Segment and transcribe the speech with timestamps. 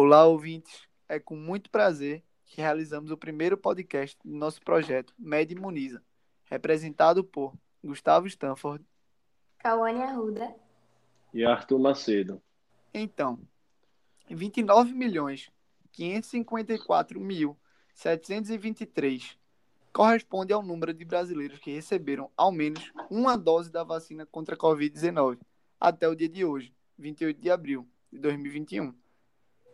[0.00, 0.82] Olá, ouvintes.
[1.08, 6.00] É com muito prazer que realizamos o primeiro podcast do nosso projeto Med Imuniza,
[6.44, 8.84] representado por Gustavo Stanford,
[9.58, 10.54] Cauane Arruda
[11.34, 12.40] e Arthur Macedo.
[12.94, 13.40] Então,
[14.30, 15.50] 29 milhões
[15.90, 17.58] 554 mil
[17.92, 19.36] 723
[19.92, 24.58] corresponde ao número de brasileiros que receberam ao menos uma dose da vacina contra a
[24.58, 25.40] Covid-19
[25.80, 28.94] até o dia de hoje, 28 de abril de 2021.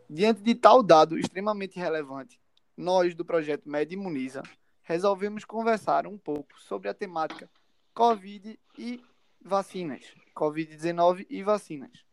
[0.07, 2.39] Diante de tal dado extremamente relevante,
[2.77, 4.43] nós do projeto Med Imuniza
[4.83, 7.49] resolvemos conversar um pouco sobre a temática
[7.91, 9.03] Covid e
[9.41, 12.05] vacinas, Covid-19 e vacinas.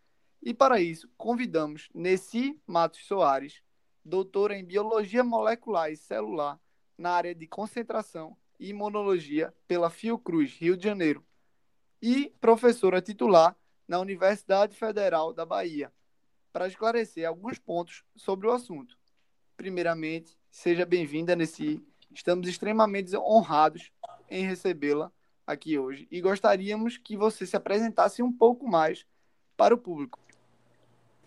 [0.42, 3.62] E para isso, convidamos Nessi Matos Soares,
[4.02, 6.59] doutora em Biologia Molecular e Celular
[6.96, 11.23] na área de concentração e imunologia pela Fiocruz, Rio de Janeiro,
[12.01, 13.54] e professora titular
[13.87, 15.93] na Universidade Federal da Bahia,
[16.52, 18.97] para esclarecer alguns pontos sobre o assunto.
[19.56, 21.83] Primeiramente, seja bem-vinda nesse.
[22.15, 23.90] Estamos extremamente honrados
[24.29, 25.10] em recebê-la
[25.46, 29.07] aqui hoje e gostaríamos que você se apresentasse um pouco mais
[29.57, 30.18] para o público.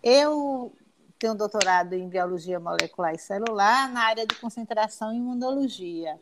[0.02, 0.72] Eu
[1.18, 6.20] tenho doutorado em biologia molecular e celular na área de concentração e imunologia.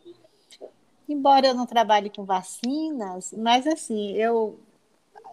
[1.06, 4.59] Embora eu não trabalhe com vacinas, mas assim, eu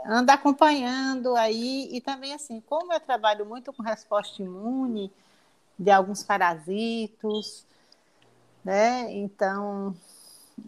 [0.06, 5.12] anda acompanhando aí e também assim, como eu trabalho muito com resposta imune
[5.78, 7.66] de alguns parasitos,
[8.64, 9.12] né?
[9.12, 9.96] Então,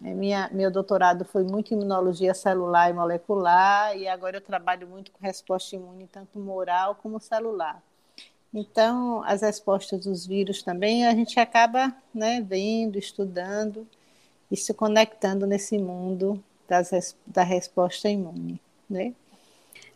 [0.02, 4.88] é, minha, meu doutorado foi muito em imunologia celular e molecular e agora eu trabalho
[4.88, 7.82] muito com resposta imune tanto moral como celular.
[8.52, 13.86] Então, as respostas dos vírus também a gente acaba né, vendo, estudando
[14.50, 18.60] e se conectando nesse mundo das, da resposta imune.
[18.88, 19.12] Né?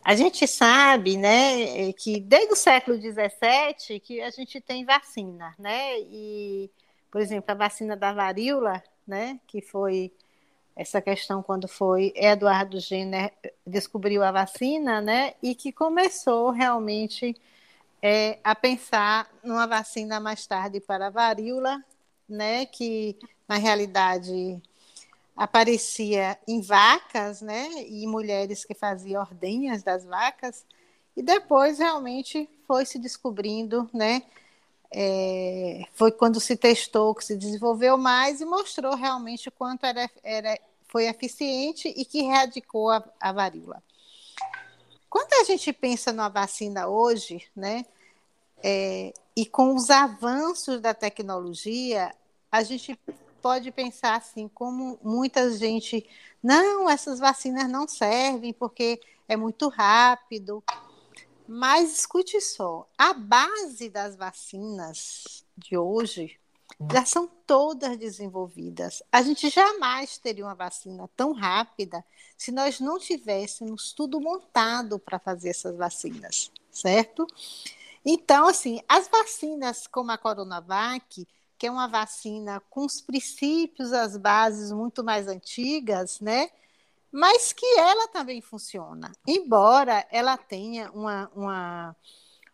[0.03, 5.99] A gente sabe, né, que desde o século XVII que a gente tem vacina, né?
[5.99, 6.69] E,
[7.11, 10.11] por exemplo, a vacina da varíola, né, que foi
[10.75, 13.33] essa questão quando foi Eduardo Jenner
[13.67, 17.35] descobriu a vacina, né, e que começou realmente
[18.01, 21.83] é, a pensar numa vacina mais tarde para a varíola,
[22.27, 23.17] né, que
[23.47, 24.61] na realidade
[25.39, 30.65] aparecia em vacas, né, e mulheres que faziam ordenhas das vacas,
[31.15, 34.21] e depois realmente foi se descobrindo, né,
[34.91, 40.09] é, foi quando se testou que se desenvolveu mais e mostrou realmente o quanto era,
[40.21, 43.81] era, foi eficiente e que erradicou a, a varíola.
[45.09, 47.85] Quando a gente pensa numa vacina hoje, né,
[48.61, 52.13] é, e com os avanços da tecnologia,
[52.51, 52.99] a gente
[53.41, 56.07] pode pensar assim, como muita gente,
[56.41, 60.63] não, essas vacinas não servem porque é muito rápido.
[61.47, 66.39] Mas escute só, a base das vacinas de hoje
[66.91, 69.01] já são todas desenvolvidas.
[69.11, 72.05] A gente jamais teria uma vacina tão rápida
[72.37, 77.27] se nós não tivéssemos tudo montado para fazer essas vacinas, certo?
[78.05, 81.27] Então, assim, as vacinas como a Coronavac,
[81.59, 86.49] que é uma vacina com os princípios, as bases muito mais antigas, né?
[87.11, 89.11] Mas que ela também funciona.
[89.27, 91.95] Embora ela tenha uma, uma,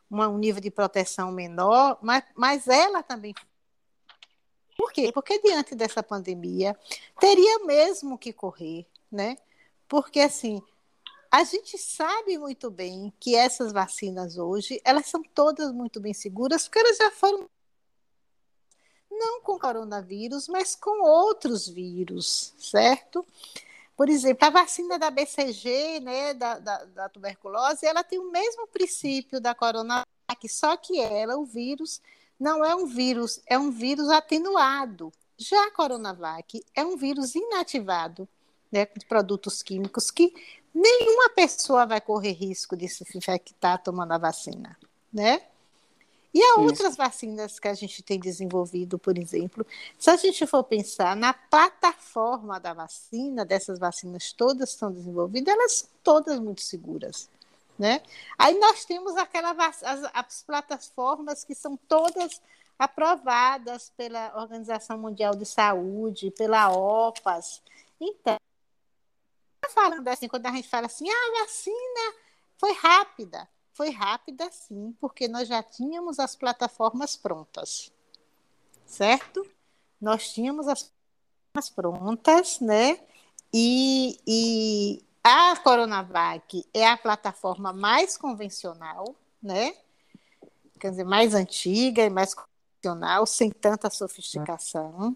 [0.09, 3.33] uma um nível de proteção menor, mas, mas ela também
[4.77, 5.11] por quê?
[5.13, 6.77] Porque diante dessa pandemia
[7.19, 9.38] teria mesmo que correr, né?
[9.88, 10.61] Porque assim,
[11.31, 16.63] a gente sabe muito bem que essas vacinas hoje, elas são todas muito bem seguras,
[16.63, 17.49] porque elas já foram
[19.17, 23.25] não com coronavírus, mas com outros vírus, certo?
[23.95, 28.67] Por exemplo, a vacina da BCG, né, da, da, da tuberculose, ela tem o mesmo
[28.67, 30.05] princípio da coronavac,
[30.49, 32.01] só que ela, o vírus,
[32.39, 35.13] não é um vírus, é um vírus atenuado.
[35.37, 38.27] Já a coronavac é um vírus inativado,
[38.71, 40.33] né, de produtos químicos que
[40.73, 44.77] nenhuma pessoa vai correr risco de se infectar tomando a vacina,
[45.11, 45.41] né?
[46.35, 49.65] E há outras vacinas que a gente tem desenvolvido, por exemplo,
[49.98, 55.71] se a gente for pensar na plataforma da vacina, dessas vacinas todas estão desenvolvidas, elas
[55.71, 57.30] são todas muito seguras.
[57.80, 58.01] Né?
[58.38, 62.42] Aí nós temos aquelas as, as plataformas que são todas
[62.77, 67.63] aprovadas pela Organização Mundial de Saúde, pela OPAS.
[67.98, 68.38] Então,
[69.74, 72.13] falando assim, quando a gente fala assim, ah, a vacina
[72.57, 73.48] foi rápida.
[73.75, 77.92] Foi rápida, sim, porque nós já tínhamos as plataformas prontas,
[78.86, 79.45] certo?
[80.01, 80.92] Nós tínhamos as
[81.54, 83.00] plataformas prontas, né?
[83.54, 89.75] E, e a Coronavac é a plataforma mais convencional, né?
[90.80, 95.16] quer dizer, mais antiga e mais convencional, sem tanta sofisticação.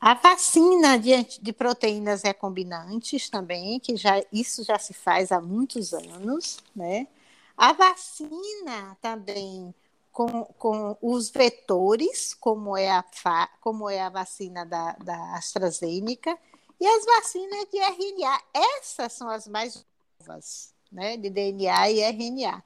[0.00, 5.92] A vacina de, de proteínas recombinantes também, que já isso já se faz há muitos
[5.92, 7.08] anos, né?
[7.56, 9.74] A vacina também
[10.12, 13.04] com, com os vetores, como é a,
[13.60, 16.38] como é a vacina da, da AstraZeneca,
[16.80, 18.42] e as vacinas de RNA.
[18.54, 19.84] Essas são as mais
[20.20, 21.16] novas, né?
[21.16, 22.62] De DNA e RNA,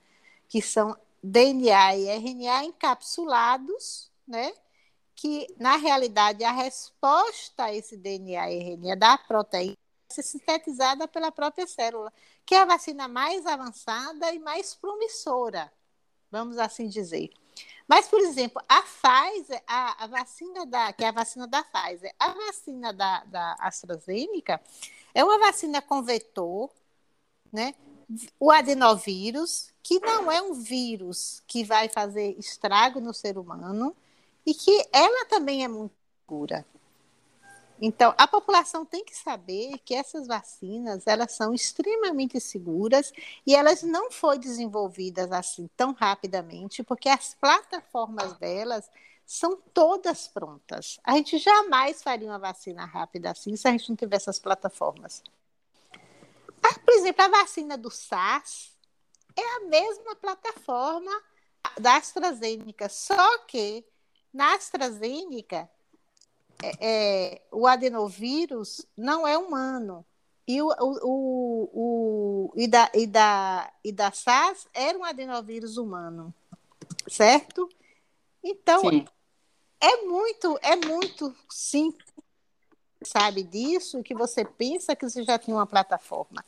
[0.48, 4.52] que são DNA e RNA encapsulados, né?
[5.14, 9.76] Que, na realidade, a resposta a esse DNA e RNA da proteína
[10.16, 12.12] é sintetizada pela própria célula,
[12.44, 15.72] que é a vacina mais avançada e mais promissora,
[16.30, 17.30] vamos assim dizer.
[17.86, 22.14] Mas, por exemplo, a Pfizer, a, a vacina da, que é a vacina da Pfizer,
[22.18, 24.60] a vacina da, da AstraZeneca
[25.14, 26.70] é uma vacina com vetor,
[27.52, 27.74] né?
[28.38, 33.96] O adenovírus, que não é um vírus que vai fazer estrago no ser humano,
[34.46, 36.66] e que ela também é muito segura.
[37.84, 43.12] Então, a população tem que saber que essas vacinas, elas são extremamente seguras
[43.44, 48.88] e elas não foram desenvolvidas assim tão rapidamente, porque as plataformas delas
[49.26, 51.00] são todas prontas.
[51.02, 55.20] A gente jamais faria uma vacina rápida assim se a gente não tivesse essas plataformas.
[56.62, 58.72] Ah, por exemplo, a vacina do SARS
[59.36, 61.10] é a mesma plataforma
[61.80, 63.84] da AstraZeneca, só que
[64.32, 65.68] na AstraZeneca,
[66.62, 70.04] é, é, o adenovírus não é humano.
[70.46, 76.34] E, o, o, o, e, da, e, da, e da SARS era um adenovírus humano,
[77.08, 77.68] certo?
[78.42, 79.06] Então, Sim.
[79.80, 82.12] é muito, é muito simples,
[83.04, 86.44] sabe disso, que você pensa que você já tinha uma plataforma.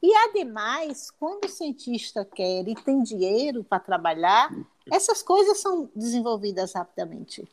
[0.00, 4.54] E, ademais, quando o cientista quer e tem dinheiro para trabalhar,
[4.90, 7.46] essas coisas são desenvolvidas rapidamente.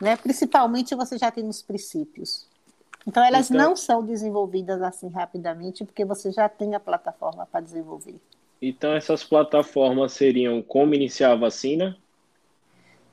[0.00, 0.16] Né?
[0.16, 2.46] Principalmente você já tem nos princípios.
[3.06, 7.60] Então, elas então, não são desenvolvidas assim rapidamente, porque você já tem a plataforma para
[7.60, 8.16] desenvolver.
[8.60, 11.96] Então, essas plataformas seriam como iniciar a vacina?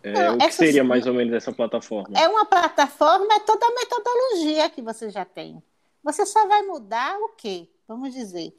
[0.02, 2.18] É, não, o que seria mais ou menos essa plataforma?
[2.18, 5.62] É uma plataforma, é toda a metodologia que você já tem.
[6.04, 7.68] Você só vai mudar o quê?
[7.88, 8.54] Vamos dizer,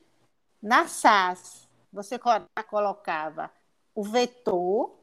[0.62, 2.18] na SAS, você
[2.70, 3.50] colocava
[3.94, 4.94] o vetor,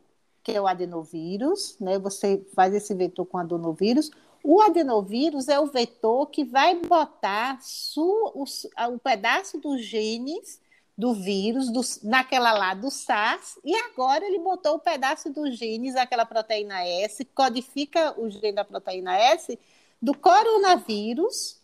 [0.43, 1.99] que é o adenovírus, né?
[1.99, 4.09] Você faz esse vetor com adenovírus.
[4.43, 7.59] O adenovírus é o vetor que vai botar
[7.95, 10.59] o, o pedaço dos genes
[10.97, 15.95] do vírus, do, naquela lá do SARS, e agora ele botou o pedaço dos genes,
[15.95, 19.57] aquela proteína S, codifica o gene da proteína S
[20.01, 21.59] do coronavírus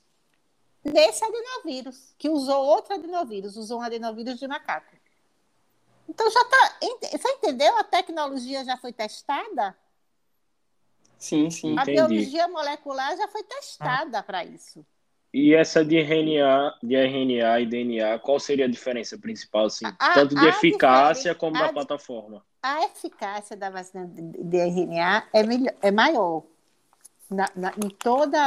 [0.83, 4.96] nesse adenovírus, que usou outro adenovírus, usou um adenovírus de macaco.
[6.07, 6.77] Então já está.
[7.17, 7.77] Você entendeu?
[7.77, 9.75] A tecnologia já foi testada?
[11.17, 11.77] Sim, sim.
[11.77, 11.91] A entendi.
[11.91, 14.23] biologia molecular já foi testada ah.
[14.23, 14.85] para isso.
[15.33, 20.13] E essa de RNA, de RNA e DNA, qual seria a diferença principal, assim, a,
[20.13, 22.43] tanto de eficácia como da plataforma?
[22.63, 26.43] A eficácia da vacina de, de RNA é, melhor, é maior
[27.29, 28.39] na, na, em todos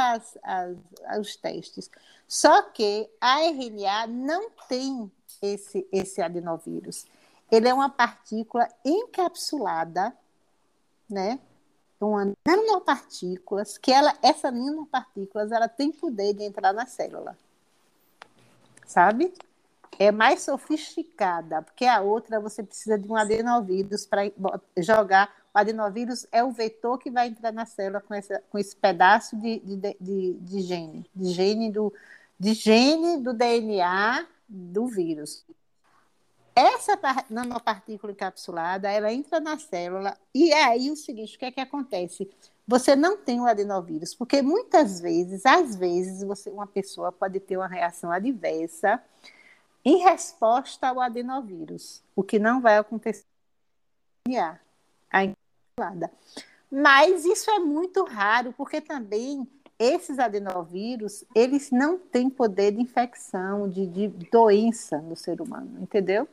[1.19, 1.89] os testes.
[2.27, 5.11] Só que a RNA não tem
[5.41, 7.05] esse, esse adenovírus.
[7.51, 10.15] Ele é uma partícula encapsulada,
[11.09, 11.37] né?
[11.99, 17.37] Uma nanopartículas, que ela, essa nanopartículas, ela tem poder de entrar na célula.
[18.87, 19.33] Sabe?
[19.99, 24.31] É mais sofisticada, porque a outra você precisa de um adenovírus para
[24.77, 25.29] jogar.
[25.53, 29.35] O adenovírus é o vetor que vai entrar na célula com, essa, com esse pedaço
[29.35, 31.93] de, de, de, de gene, de gene do,
[32.39, 35.45] de gene do DNA do vírus.
[36.55, 41.51] Essa nanopartícula encapsulada, ela entra na célula e é aí o seguinte, o que é
[41.51, 42.29] que acontece?
[42.67, 47.57] Você não tem o adenovírus, porque muitas vezes, às vezes, você, uma pessoa pode ter
[47.57, 49.01] uma reação adversa
[49.83, 53.25] em resposta ao adenovírus, o que não vai acontecer
[55.09, 56.11] a encapsulada.
[56.71, 59.47] Mas isso é muito raro, porque também
[59.79, 66.27] esses adenovírus, eles não têm poder de infecção, de, de doença no ser humano, entendeu?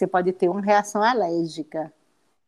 [0.00, 1.92] Você pode ter uma reação alérgica,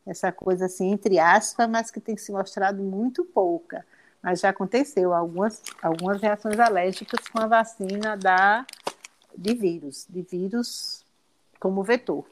[0.07, 3.85] essa coisa assim, entre aspas, mas que tem se mostrado muito pouca.
[4.23, 8.65] Mas já aconteceu algumas, algumas reações alérgicas com a vacina da,
[9.37, 11.05] de vírus, de vírus
[11.59, 12.25] como vetor.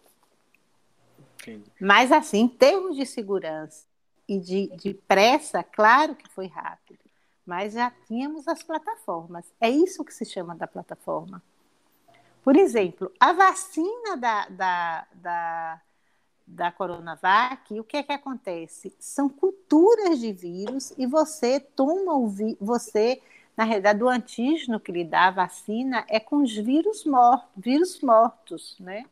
[1.80, 3.86] Mas, assim, em termos de segurança
[4.28, 6.98] e de, de pressa, claro que foi rápido
[7.46, 9.44] mas já tínhamos as plataformas.
[9.60, 11.42] É isso que se chama da plataforma.
[12.44, 15.82] Por exemplo, a vacina da, da, da,
[16.48, 18.94] da Coronavac, o que é que acontece?
[19.00, 23.22] São culturas de vírus e você toma o vi você,
[23.56, 28.02] na realidade, o antígeno que lhe dá a vacina é com os vírus mortos, vírus
[28.02, 29.06] mortos, né?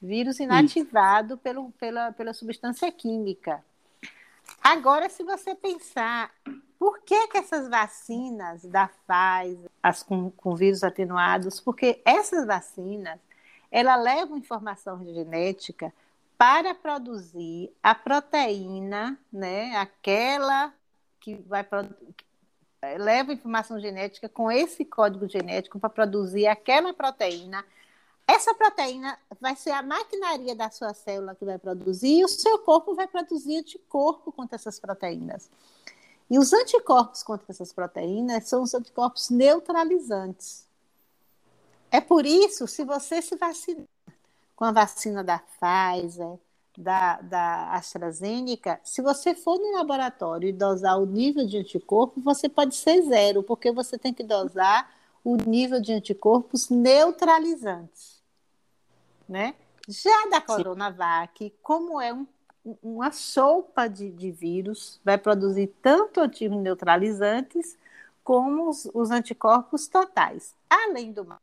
[0.00, 3.64] Vírus inativado pelo, pela, pela substância química.
[4.62, 6.30] Agora, se você pensar,
[6.78, 13.18] por que, que essas vacinas da Pfizer, as com, com vírus atenuados, porque essas vacinas,
[13.70, 15.92] ela levam informação genética
[16.36, 20.72] para produzir a proteína, né, aquela
[21.18, 21.66] que vai
[22.98, 27.64] leva informação genética com esse código genético para produzir aquela proteína.
[28.28, 32.58] Essa proteína vai ser a maquinaria da sua célula que vai produzir e o seu
[32.60, 35.50] corpo vai produzir anticorpo contra essas proteínas.
[36.28, 40.66] E os anticorpos contra essas proteínas são os anticorpos neutralizantes.
[41.90, 43.86] É por isso, se você se vacinar
[44.56, 46.38] com a vacina da Pfizer,
[46.76, 52.48] da, da AstraZeneca, se você for no laboratório e dosar o nível de anticorpo, você
[52.48, 54.90] pode ser zero, porque você tem que dosar
[55.24, 58.20] o nível de anticorpos neutralizantes.
[59.28, 59.54] Né?
[59.88, 62.26] Já da Coronavac, como é um,
[62.82, 67.78] uma sopa de, de vírus, vai produzir tanto antígenos neutralizantes
[68.24, 70.54] como os, os anticorpos totais.
[70.68, 71.40] Além do mais,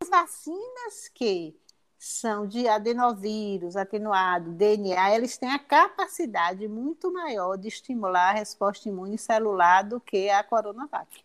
[0.00, 1.56] as vacinas que
[1.98, 8.88] são de adenovírus, atenuado, DNA, eles têm a capacidade muito maior de estimular a resposta
[8.88, 11.24] imune celular do que a Coronavac.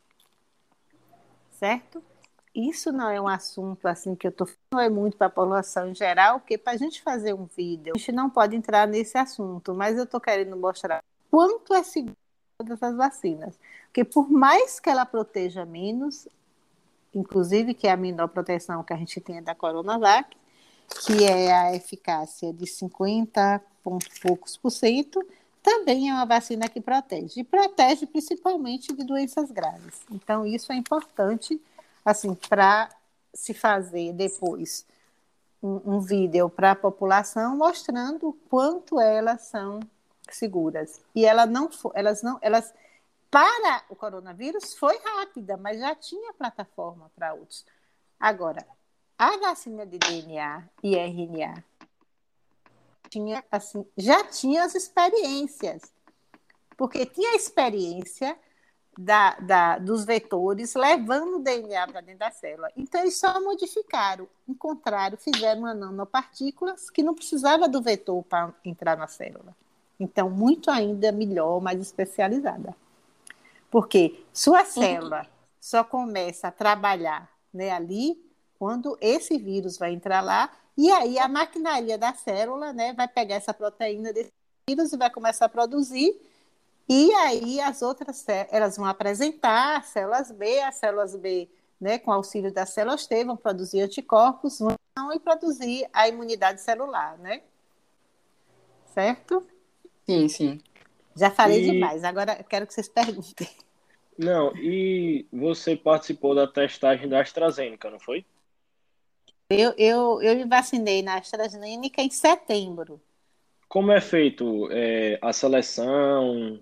[1.51, 2.03] Certo?
[2.55, 5.89] Isso não é um assunto assim que eu estou não é muito para a população
[5.89, 9.17] em geral, porque para a gente fazer um vídeo, a gente não pode entrar nesse
[9.17, 12.15] assunto, mas eu estou querendo mostrar quanto é seguro
[12.69, 13.59] essas vacinas.
[13.85, 16.27] Porque por mais que ela proteja menos,
[17.13, 20.35] inclusive que é a menor proteção que a gente tem da Coronavac,
[21.05, 25.23] que é a eficácia de 50 ponto poucos por cento,
[25.61, 27.41] também é uma vacina que protege.
[27.41, 30.01] E protege principalmente de doenças graves.
[30.09, 31.61] Então, isso é importante,
[32.05, 32.89] assim, para
[33.33, 34.85] se fazer depois
[35.61, 39.79] um, um vídeo para a população mostrando o quanto elas são
[40.29, 41.01] seguras.
[41.15, 42.73] E ela não, elas não, elas
[43.31, 47.65] para o coronavírus foi rápida, mas já tinha plataforma para outros.
[48.19, 48.63] Agora,
[49.17, 51.63] a vacina de DNA e RNA
[53.09, 55.81] tinha, assim, já tinha as experiências,
[56.77, 58.37] porque tinha experiência
[58.97, 62.69] da, da, dos vetores levando o DNA para dentro da célula.
[62.75, 68.97] Então, eles só modificaram, encontraram, fizeram uma nanopartículas que não precisava do vetor para entrar
[68.97, 69.55] na célula.
[69.99, 72.75] Então, muito ainda melhor, mais especializada.
[73.71, 74.65] Porque sua uhum.
[74.65, 75.27] célula
[75.59, 78.21] só começa a trabalhar né, ali
[78.59, 83.35] quando esse vírus vai entrar lá, e aí a maquinaria da célula né, vai pegar
[83.35, 84.31] essa proteína desse
[84.67, 86.15] vírus e vai começar a produzir,
[86.87, 91.49] e aí as outras elas vão apresentar as células B, as células B,
[91.79, 94.77] né, com auxílio das células T, vão produzir anticorpos, vão
[95.13, 97.41] e produzir a imunidade celular, né?
[98.93, 99.45] Certo?
[100.05, 100.61] Sim, sim.
[101.15, 101.71] Já falei e...
[101.71, 103.49] demais, agora quero que vocês perguntem.
[104.17, 108.25] Não, e você participou da testagem da AstraZeneca, não foi?
[109.49, 113.01] Eu, eu, eu me vacinei na AstraZeneca em setembro.
[113.67, 116.59] Como é feito é, a seleção?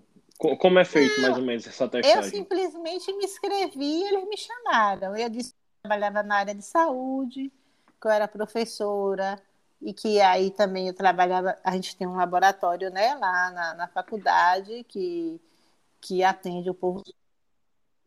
[0.58, 2.24] Como é feito Não, mais ou menos essa testagem?
[2.24, 5.16] Eu simplesmente me inscrevi e eles me chamaram.
[5.16, 7.52] Eu disse que trabalhava na área de saúde,
[8.02, 9.40] que eu era professora
[9.80, 11.56] e que aí também eu trabalhava.
[11.64, 15.40] A gente tem um laboratório né, lá na, na faculdade que,
[16.02, 17.04] que atende o povo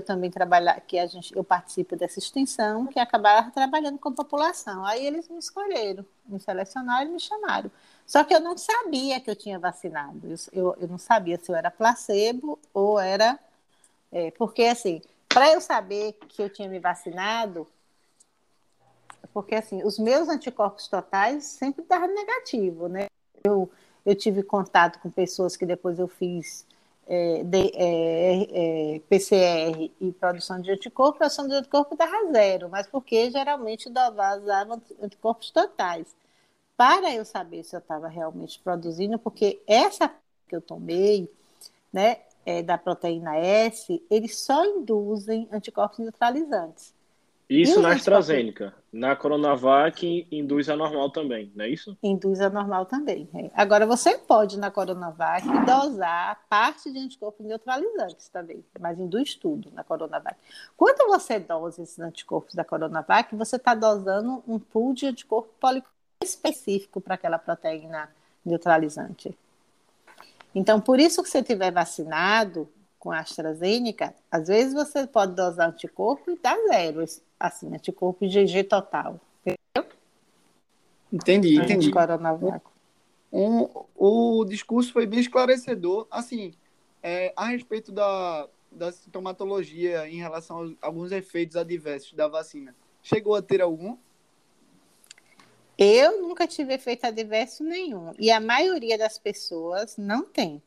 [0.03, 4.85] também trabalhar, que a gente, eu participo dessa extensão, que acabaram trabalhando com a população.
[4.85, 7.71] Aí eles me escolheram, me selecionaram e me chamaram.
[8.07, 10.21] Só que eu não sabia que eu tinha vacinado.
[10.25, 13.39] Eu, eu, eu não sabia se eu era placebo ou era.
[14.11, 17.67] É, porque, assim, para eu saber que eu tinha me vacinado,
[19.33, 23.07] porque, assim, os meus anticorpos totais sempre estavam negativos, né?
[23.43, 23.71] Eu,
[24.05, 26.67] eu tive contato com pessoas que depois eu fiz
[27.07, 32.87] é, de, é, é, PCR e produção de anticorpo, produção de anticorpo dava zero, mas
[32.87, 36.15] porque geralmente dosava anticorpos totais.
[36.77, 40.11] Para eu saber se eu estava realmente produzindo, porque essa
[40.49, 41.31] que eu tomei,
[41.93, 46.94] né, é, da proteína S, eles só induzem anticorpos neutralizantes.
[47.49, 48.75] Isso na AstraZeneca.
[48.93, 51.97] Na Coronavac induz a normal também, não é isso?
[52.03, 53.29] Induz a normal também.
[53.35, 53.51] É.
[53.55, 59.83] Agora, você pode, na Coronavac, dosar parte de anticorpos neutralizantes também, mas induz tudo na
[59.83, 60.37] Coronavac.
[60.77, 65.51] Quando você dosa esses anticorpos da Coronavac, você está dosando um pool de anticorpo
[66.23, 68.09] específico para aquela proteína
[68.45, 69.37] neutralizante.
[70.55, 72.69] Então, por isso que você tiver vacinado
[73.05, 77.05] com a AstraZeneca, às vezes você pode dosar anticorpo e dar zero,
[77.39, 79.21] assim, anticorpo IgG total.
[79.45, 79.93] Entendeu?
[81.13, 81.93] Entendi, entendi.
[83.31, 86.07] Um, o discurso foi bem esclarecedor.
[86.11, 86.55] Assim,
[87.03, 93.35] é, a respeito da, da sintomatologia em relação a alguns efeitos adversos da vacina, chegou
[93.35, 93.99] a ter algum?
[95.77, 98.15] Eu nunca tive efeito adverso nenhum.
[98.19, 100.63] E a maioria das pessoas não tem.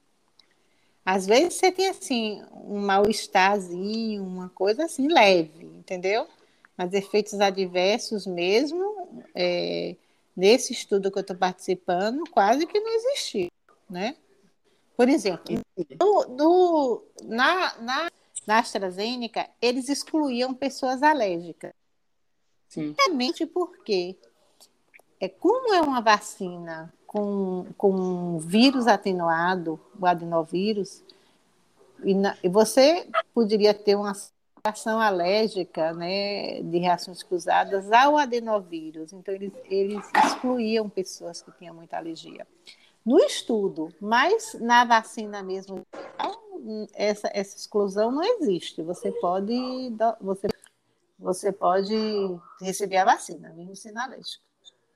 [1.07, 6.27] Às vezes você tem assim um mal-estarzinho, uma coisa assim leve, entendeu?
[6.75, 9.95] Mas efeitos adversos mesmo, é,
[10.35, 13.49] nesse estudo que eu estou participando, quase que não existiu,
[13.89, 14.17] né?
[14.97, 15.61] Por exemplo,
[15.95, 18.11] do, do, na, na,
[18.45, 21.71] na AstraZeneca, eles excluíam pessoas alérgicas.
[22.67, 22.93] Sim.
[22.99, 24.17] Realmente porque
[25.21, 31.01] é, como é uma vacina com, com vírus atenuado, o adenovírus,
[32.03, 34.13] e, na, e você poderia ter uma
[34.63, 39.13] reação alérgica, né, de reações cruzadas ao adenovírus.
[39.13, 42.45] Então, eles, eles excluíam pessoas que tinham muita alergia.
[43.05, 45.81] No estudo, mas na vacina mesmo,
[46.93, 48.81] essa, essa exclusão não existe.
[48.83, 49.55] Você pode,
[50.19, 50.47] você,
[51.17, 51.95] você pode
[52.59, 54.46] receber a vacina, mesmo sendo alérgico.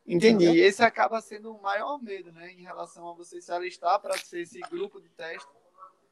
[0.05, 0.45] Entendi.
[0.45, 0.55] Entendeu?
[0.55, 4.41] Esse acaba sendo o maior medo, né, em relação a você se alistar para ser
[4.41, 5.49] esse grupo de teste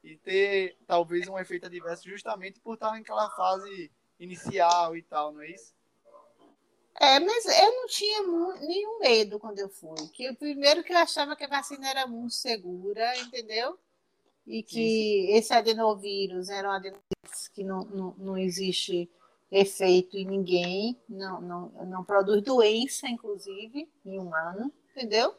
[0.02, 5.42] e ter talvez um efeito adverso justamente por estar naquela fase inicial e tal, não
[5.42, 5.74] é isso?
[6.98, 8.22] É, mas eu não tinha
[8.60, 9.96] nenhum medo quando eu fui.
[10.12, 13.78] Que primeiro que eu achava que a vacina era muito segura, entendeu?
[14.46, 15.36] E que Sim.
[15.36, 19.10] esse adenovírus era um adenovírus que não, não, não existe
[19.50, 25.34] efeito em ninguém, não, não, não produz doença, inclusive, em humano, entendeu?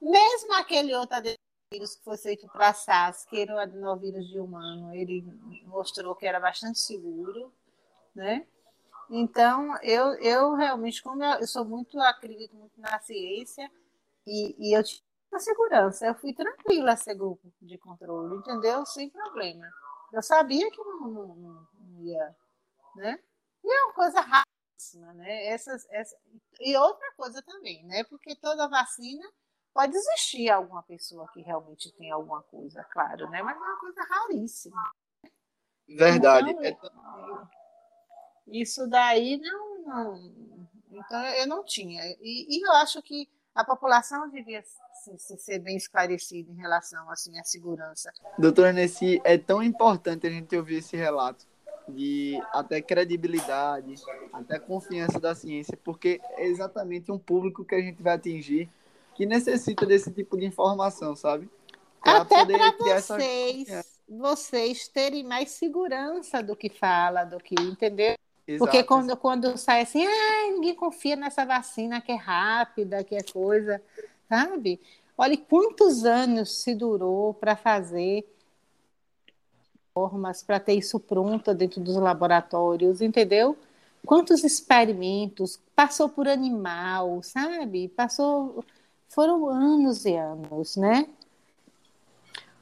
[0.00, 4.94] Mesmo aquele outro adenovírus que foi feito para SARS, que era o adenovírus de humano,
[4.94, 5.24] ele
[5.64, 7.52] mostrou que era bastante seguro,
[8.14, 8.46] né?
[9.10, 13.70] Então, eu, eu realmente, como eu, eu sou muito, acredito muito na ciência,
[14.26, 18.84] e, e eu tinha segurança, eu fui tranquila a ser grupo de controle, entendeu?
[18.84, 19.66] Sem problema.
[20.12, 21.66] Eu sabia que não, não, não
[22.02, 22.36] ia
[22.98, 23.18] né?
[23.64, 25.46] E é uma coisa raríssima, né?
[25.46, 26.16] Essas, essa...
[26.60, 28.04] E outra coisa também, né?
[28.04, 29.26] Porque toda vacina
[29.72, 33.42] pode existir alguma pessoa que realmente tem alguma coisa, claro, né?
[33.42, 34.90] Mas é uma coisa raríssima.
[35.88, 36.50] Verdade.
[36.50, 37.48] Então,
[38.48, 40.32] isso daí não, não,
[40.90, 42.02] Então eu não tinha.
[42.20, 44.62] E, e, eu acho que a população devia
[45.16, 48.12] ser bem esclarecida em relação assim, à segurança.
[48.38, 51.46] Doutora Nessi, é tão importante a gente ouvir esse relato
[51.88, 53.94] de até credibilidade,
[54.32, 58.68] até confiança da ciência, porque é exatamente um público que a gente vai atingir
[59.14, 61.50] que necessita desse tipo de informação, sabe?
[62.00, 63.88] Pra até para vocês, essa...
[64.08, 68.16] vocês terem mais segurança do que fala, do que entendeu?
[68.46, 68.64] Exato.
[68.64, 73.22] Porque quando, quando sai assim, ah, ninguém confia nessa vacina que é rápida, que é
[73.22, 73.82] coisa,
[74.28, 74.80] sabe?
[75.16, 78.24] Olha quantos anos se durou para fazer
[79.98, 83.58] formas para ter isso pronto dentro dos laboratórios, entendeu?
[84.06, 87.88] Quantos experimentos, passou por animal, sabe?
[87.88, 88.64] Passou,
[89.08, 91.08] foram anos e anos, né?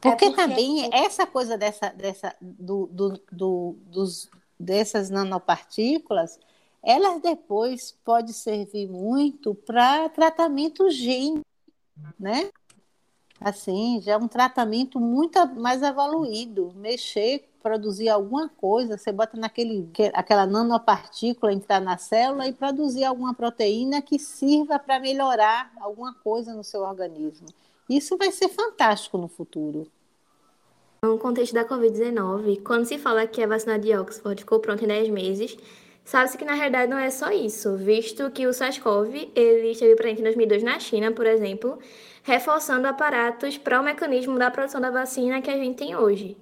[0.01, 6.39] Porque, é porque também essa coisa dessa, dessa, do, do, do, dos, dessas nanopartículas,
[6.83, 11.45] elas depois pode servir muito para tratamento gênico,
[12.19, 12.51] né?
[13.41, 16.73] Assim, já é um tratamento muito mais evoluído.
[16.77, 23.35] Mexer, produzir alguma coisa, você bota naquele aquela nanopartícula entrar na célula e produzir alguma
[23.35, 27.47] proteína que sirva para melhorar alguma coisa no seu organismo.
[27.89, 29.87] Isso vai ser fantástico no futuro.
[31.03, 34.89] No contexto da Covid-19, quando se fala que a vacina de Oxford ficou pronta em
[34.89, 35.57] 10 meses,
[36.05, 40.21] sabe-se que na realidade não é só isso, visto que o SARS-CoV ele esteve presente
[40.21, 41.79] em 2002 na China, por exemplo,
[42.27, 46.37] reforçando aparatos para o mecanismo da produção da vacina que a gente tem hoje.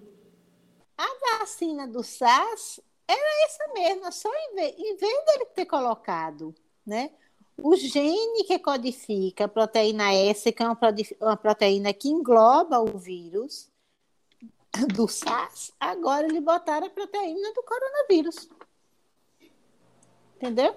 [0.97, 6.55] A vacina do SARS era essa mesma, só em vez, em vez dele ter colocado
[6.87, 7.11] né,
[7.59, 10.79] o gene que codifica a proteína S, que é uma,
[11.21, 13.71] uma proteína que engloba o vírus
[14.95, 18.49] do SARS, agora ele botaram a proteína do coronavírus.
[20.37, 20.75] Entendeu?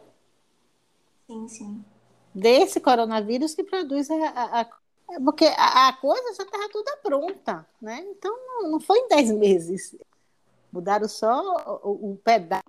[1.28, 1.86] Sim, sim.
[2.36, 4.66] Desse coronavírus que produz a, a, a
[5.24, 8.06] porque a, coisa já estava toda pronta, né?
[8.12, 9.96] Então não, foi em 10 meses.
[10.72, 12.64] Mudaram só o, o pedaço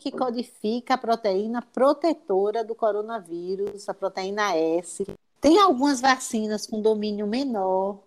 [0.00, 5.06] que codifica a proteína protetora do coronavírus, a proteína S.
[5.40, 8.00] Tem algumas vacinas com domínio menor,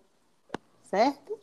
[0.90, 1.38] certo?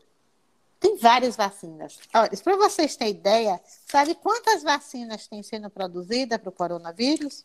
[0.79, 1.99] Tem várias vacinas.
[2.13, 7.43] Olha, para vocês terem ideia, sabe quantas vacinas têm sendo produzidas para o coronavírus?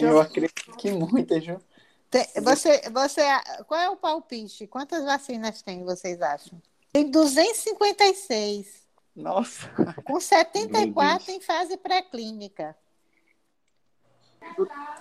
[0.00, 1.60] Eu acredito que muitas, viu?
[2.12, 3.22] Tem, você, você,
[3.66, 4.66] qual é o palpite?
[4.66, 6.60] Quantas vacinas tem, vocês acham?
[6.92, 8.86] Tem 256.
[9.16, 9.66] Nossa.
[10.04, 12.76] Com 74 em fase pré-clínica.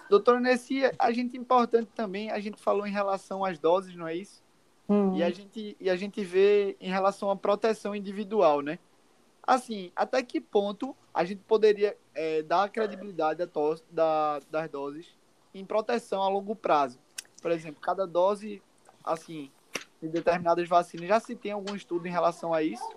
[0.10, 4.15] Doutora Nessi, a gente importante também, a gente falou em relação às doses, não é
[4.15, 4.41] isso?
[4.88, 5.13] Hum.
[5.17, 8.80] E, a gente, e a gente vê em relação à proteção individual, né?
[9.43, 15.20] Assim, até que ponto a gente poderia é, dar credibilidade tos, da, das doses
[15.54, 16.98] em proteção a longo prazo?
[17.42, 18.62] Por exemplo, cada dose,
[19.04, 19.50] assim,
[20.02, 22.88] de determinadas vacinas, já se tem algum estudo em relação a isso?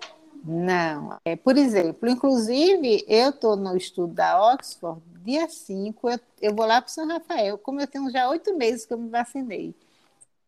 [0.43, 1.17] Não.
[1.25, 6.65] É, por exemplo, inclusive, eu estou no estudo da Oxford, dia 5, eu, eu vou
[6.65, 9.73] lá para São Rafael, como eu tenho já oito meses que eu me vacinei.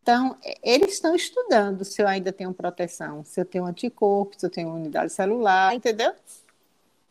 [0.02, 4.50] Então, eles estão estudando se eu ainda tenho proteção, se eu tenho anticorpo, se eu
[4.50, 6.14] tenho unidade celular, entendeu?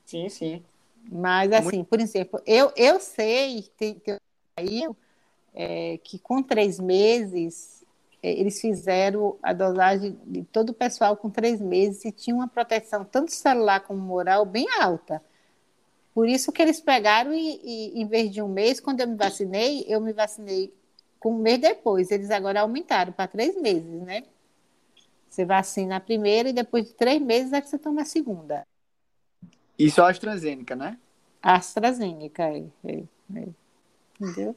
[0.05, 0.63] Sim, sim.
[1.11, 1.87] Mas, assim, Muito...
[1.87, 4.17] por exemplo, eu, eu sei, tem, tem
[4.57, 4.83] aí,
[5.53, 7.85] é, que com três meses
[8.21, 12.47] é, eles fizeram a dosagem de todo o pessoal com três meses e tinha uma
[12.47, 15.21] proteção tanto celular como moral bem alta.
[16.13, 19.15] Por isso que eles pegaram e, e, em vez de um mês, quando eu me
[19.15, 20.73] vacinei, eu me vacinei
[21.19, 22.09] com um mês depois.
[22.09, 24.23] Eles agora aumentaram para três meses, né?
[25.29, 28.65] Você vacina a primeira e depois de três meses é que você toma a segunda.
[29.77, 30.97] Isso é a AstraZeneca, né?
[31.39, 33.03] AstraZeneca, é, é,
[33.35, 33.47] é.
[34.19, 34.55] Entendeu?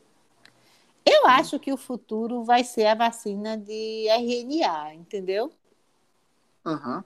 [1.04, 5.52] Eu acho que o futuro vai ser a vacina de RNA, entendeu?
[6.64, 7.02] Uhum.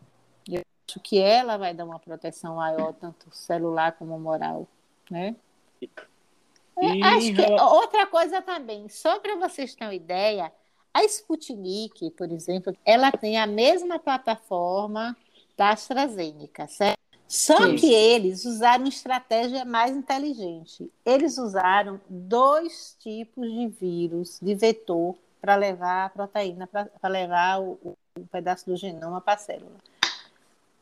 [0.49, 4.69] Eu acho que ela vai dar uma proteção maior, tanto celular como moral,
[5.11, 5.35] né?
[5.81, 7.03] E...
[7.03, 10.53] Acho que outra coisa também, só para vocês terem uma ideia,
[10.93, 15.17] a Sputnik, por exemplo, ela tem a mesma plataforma
[15.57, 16.94] da AstraZeneca, certo?
[17.27, 20.91] Só que eles usaram estratégia mais inteligente.
[21.05, 27.79] Eles usaram dois tipos de vírus, de vetor, para levar a proteína, para levar o,
[27.83, 29.77] o, pedaço do genoma para a célula.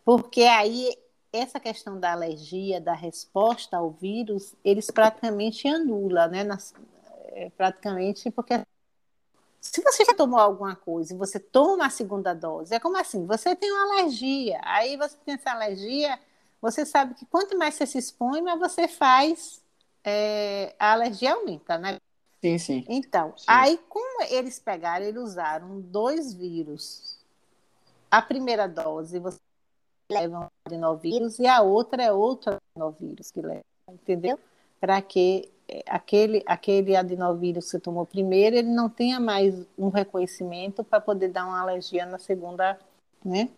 [0.05, 0.97] Porque aí
[1.33, 6.45] essa questão da alergia, da resposta ao vírus, eles praticamente anulam, né?
[6.45, 6.75] Nas,
[7.29, 8.61] é, praticamente porque
[9.61, 13.25] se você já tomou alguma coisa e você toma a segunda dose, é como assim,
[13.27, 16.19] você tem uma alergia, aí você tem essa alergia,
[16.63, 19.61] você sabe que quanto mais você se expõe, mais você faz,
[20.05, 21.99] é, a alergia aumenta, né?
[22.41, 22.85] Sim, sim.
[22.89, 23.45] Então, sim.
[23.49, 27.19] aí como eles pegaram, eles usaram dois vírus.
[28.09, 29.41] A primeira dose você
[30.11, 34.39] leva um adenovírus e a outra é outro adenovírus que leva, entendeu?
[34.81, 39.89] Para que é, aquele, aquele adenovírus que você tomou primeiro, ele não tenha mais um
[39.89, 42.79] reconhecimento para poder dar uma alergia na segunda,
[43.25, 43.49] né?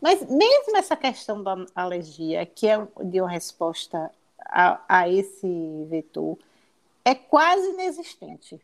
[0.00, 6.38] Mas mesmo essa questão da alergia, que é de uma resposta a, a esse vetor,
[7.04, 8.60] é quase inexistente.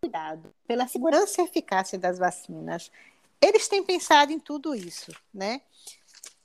[0.00, 2.90] Cuidado pela segurança e eficácia das vacinas.
[3.40, 5.60] Eles têm pensado em tudo isso, né?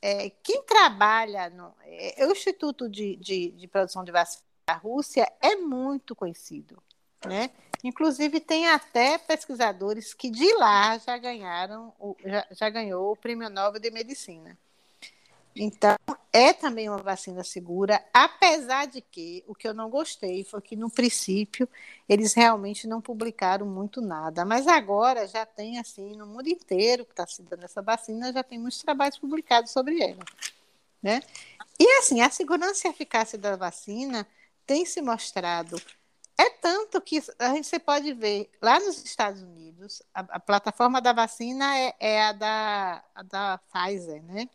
[0.02, 5.32] É, quem trabalha no é, o Instituto de, de, de Produção de Vacinas da Rússia
[5.40, 6.82] é muito conhecido,
[7.26, 7.52] né?
[7.84, 13.82] Inclusive, tem até pesquisadores que de lá já ganharam, já, já ganhou o Prêmio Nobel
[13.82, 14.58] de Medicina.
[15.56, 15.98] Então,
[16.32, 20.78] é também uma vacina segura, apesar de que o que eu não gostei foi que,
[20.78, 21.68] no princípio,
[22.08, 24.46] eles realmente não publicaram muito nada.
[24.46, 28.44] Mas agora já tem, assim, no mundo inteiro que está se dando essa vacina, já
[28.44, 30.24] tem muitos trabalhos publicados sobre ela.
[31.04, 31.22] Né?
[31.78, 34.26] E, assim, a segurança e eficácia da vacina
[34.66, 35.82] tem se mostrado
[36.38, 41.14] é tanto que a gente pode ver lá nos Estados Unidos, a, a plataforma da
[41.14, 44.50] vacina é, é a, da, a da Pfizer, né?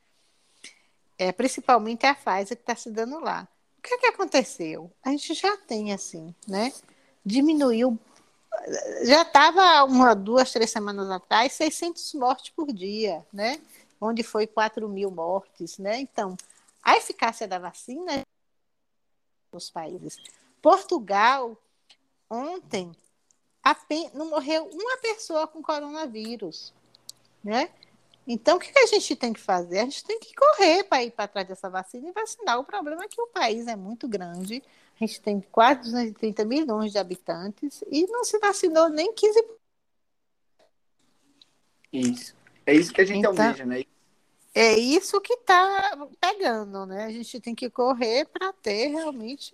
[1.18, 3.48] É, principalmente a Pfizer que está se dando lá.
[3.78, 4.90] O que, é que aconteceu?
[5.04, 6.72] A gente já tem assim, né?
[7.24, 7.98] Diminuiu,
[9.04, 13.60] já estava uma, duas, três semanas atrás, 600 mortes por dia, né?
[14.00, 16.00] Onde foi 4 mil mortes, né?
[16.00, 16.36] Então,
[16.82, 18.22] a eficácia da vacina
[19.52, 20.18] nos países.
[20.60, 21.56] Portugal
[22.30, 22.92] ontem
[24.14, 26.72] não morreu uma pessoa com coronavírus,
[27.42, 27.70] né?
[28.26, 29.78] Então, o que a gente tem que fazer?
[29.78, 32.58] A gente tem que correr para ir para trás dessa vacina e vacinar.
[32.58, 34.62] O problema é que o país é muito grande,
[35.00, 39.44] a gente tem quase 230 milhões de habitantes e não se vacinou nem 15%.
[41.92, 42.34] Isso.
[42.64, 43.84] É isso que a gente então, almeja, né?
[44.52, 47.04] é isso que está pegando, né?
[47.04, 49.52] A gente tem que correr para ter realmente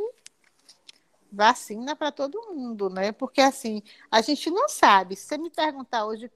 [1.33, 3.11] vacina para todo mundo, né?
[3.11, 5.16] Porque assim, a gente não sabe.
[5.16, 6.31] Se você me perguntar hoje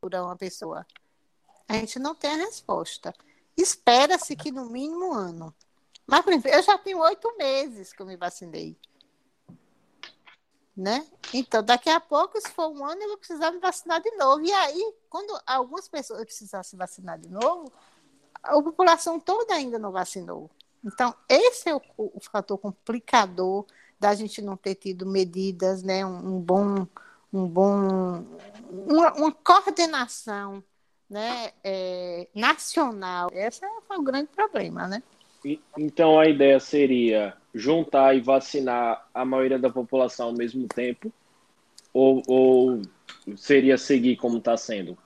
[0.00, 0.86] por uma pessoa,
[1.66, 3.14] a gente não tem a resposta.
[3.56, 5.54] Espera-se que no mínimo um ano.
[6.06, 8.78] Mas, por exemplo, eu já tenho oito meses que eu me vacinei.
[10.76, 11.04] Né?
[11.34, 14.44] Então, daqui a pouco, se for um ano, eu vou precisar me vacinar de novo.
[14.44, 17.72] E aí, quando algumas pessoas precisar se vacinar de novo,
[18.42, 20.48] a população toda ainda não vacinou.
[20.84, 23.66] Então, esse é o, o fator complicador
[23.98, 26.06] da gente não ter tido medidas, né?
[26.06, 26.86] um, um bom,
[27.32, 28.24] um bom
[28.70, 30.62] uma, uma coordenação
[31.08, 33.28] né, é, nacional.
[33.32, 35.02] Esse é o grande problema, né?
[35.76, 41.12] Então a ideia seria juntar e vacinar a maioria da população ao mesmo tempo?
[41.92, 42.82] Ou, ou
[43.36, 44.98] seria seguir como está sendo?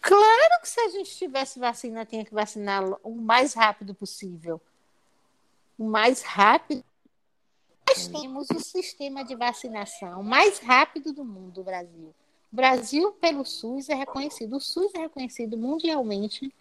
[0.00, 4.60] Claro que se a gente tivesse vacina, tinha que vacinar o mais rápido possível.
[5.78, 6.84] O mais rápido.
[7.88, 12.14] Nós temos o sistema de vacinação mais rápido do mundo, o Brasil.
[12.52, 14.56] O Brasil, pelo SUS, é reconhecido.
[14.56, 16.52] O SUS é reconhecido mundialmente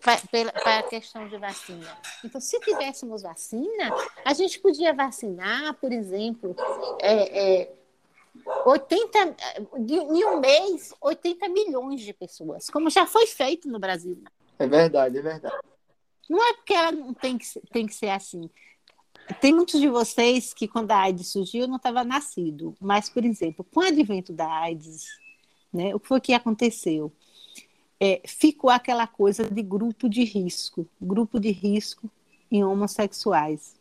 [0.00, 1.98] para a questão de vacina.
[2.24, 6.54] Então, se tivéssemos vacina, a gente podia vacinar, por exemplo,
[7.00, 7.72] é, é,
[8.64, 9.36] 80,
[9.78, 14.22] em um mês, 80 milhões de pessoas, como já foi feito no Brasil.
[14.58, 15.56] É verdade, é verdade.
[16.30, 18.48] Não é porque ela não tem que, tem que ser assim.
[19.40, 22.72] Tem muitos de vocês que, quando a AIDS surgiu, não estava nascido.
[22.80, 25.06] Mas, por exemplo, com o advento da AIDS,
[25.72, 27.12] né, o que foi que aconteceu?
[27.98, 32.08] É, ficou aquela coisa de grupo de risco, grupo de risco
[32.48, 33.74] em homossexuais.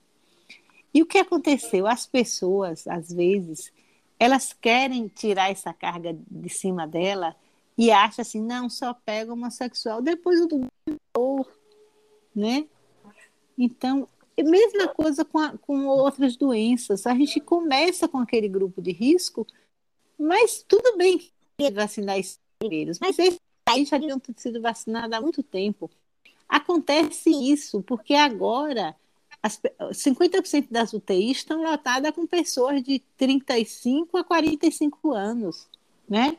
[0.91, 1.85] E o que aconteceu?
[1.85, 3.71] As pessoas, às vezes,
[4.19, 7.35] elas querem tirar essa carga de cima dela
[7.77, 10.67] e acham assim, não, só pega homossexual, depois o do
[12.35, 12.65] né?
[13.57, 17.05] Então, é a mesma coisa com, a, com outras doenças.
[17.05, 19.45] A gente começa com aquele grupo de risco,
[20.17, 23.39] mas tudo bem que vacinar esses primeiros, mas esses
[23.69, 25.89] aí já ter sido vacinados há muito tempo.
[26.47, 28.95] Acontece isso porque agora
[29.41, 29.61] as,
[29.91, 35.67] 50% das UTIs estão lotadas com pessoas de 35 a 45 anos,
[36.07, 36.37] né?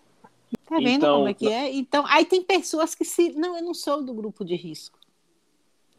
[0.67, 1.73] Tá vendo então, como é que é?
[1.73, 3.31] Então, aí tem pessoas que se.
[3.33, 4.99] Não, eu não sou do grupo de risco.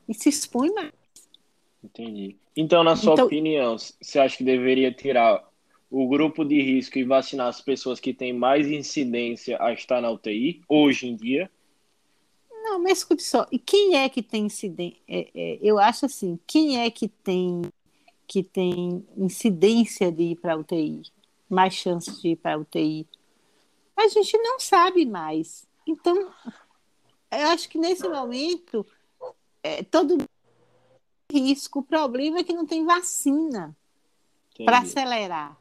[0.07, 0.91] E se expõe mais.
[1.83, 2.37] Entendi.
[2.55, 5.49] Então, na sua então, opinião, você acha que deveria tirar
[5.89, 10.09] o grupo de risco e vacinar as pessoas que têm mais incidência a estar na
[10.09, 11.51] UTI hoje em dia?
[12.63, 13.47] Não, mas escute só.
[13.51, 14.99] E quem é que tem incidência?
[15.07, 17.61] É, é, eu acho assim, quem é que tem
[18.27, 21.01] que tem incidência de ir para a UTI,
[21.49, 23.05] mais chances de ir para a UTI?
[23.97, 25.67] A gente não sabe mais.
[25.85, 26.15] Então,
[27.29, 28.85] eu acho que nesse momento
[29.63, 30.17] é, todo
[31.31, 31.79] risco.
[31.79, 33.75] O problema é que não tem vacina
[34.65, 35.57] para acelerar.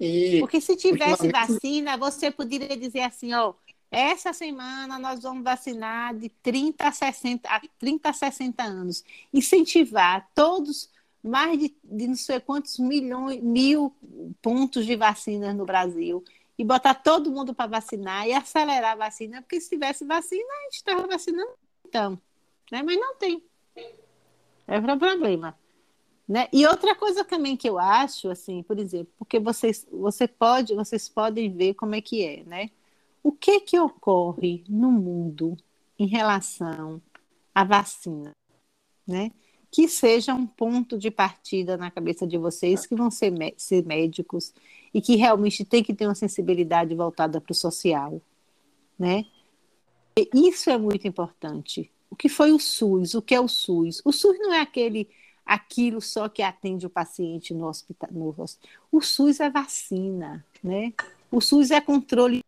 [0.00, 1.52] E, Porque se tivesse ultimamente...
[1.52, 3.52] vacina, você poderia dizer assim, ó,
[3.90, 9.04] essa semana nós vamos vacinar de 30 a 60, a 30 a 60 anos.
[9.32, 10.90] Incentivar todos,
[11.22, 13.92] mais de, de não sei quantos milhões, mil
[14.40, 16.22] pontos de vacinas no Brasil.
[16.56, 20.64] E botar todo mundo para vacinar e acelerar a vacina, porque se tivesse vacina, a
[20.64, 21.52] gente estava vacinando
[21.86, 22.18] então.
[22.70, 22.82] Né?
[22.82, 23.42] Mas não tem.
[24.66, 25.56] É problema.
[26.28, 26.46] Né?
[26.52, 31.08] E outra coisa também que eu acho, assim, por exemplo, porque vocês, você pode, vocês
[31.08, 32.70] podem ver como é que é, né?
[33.22, 35.56] O que que ocorre no mundo
[35.98, 37.00] em relação
[37.54, 38.32] à vacina,
[39.06, 39.32] né?
[39.70, 44.52] Que seja um ponto de partida na cabeça de vocês que vão ser, ser médicos
[44.92, 48.20] e que realmente tem que ter uma sensibilidade voltada para o social,
[48.98, 49.24] né?
[50.14, 54.00] E isso é muito importante, o que foi o SUS, o que é o SUS.
[54.04, 55.08] O SUS não é aquele
[55.48, 58.10] aquilo só que atende o paciente no hospital.
[58.12, 58.34] No,
[58.92, 60.92] o SUS é vacina, né?
[61.30, 62.44] O SUS é controle.